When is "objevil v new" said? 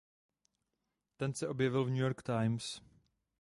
1.47-1.99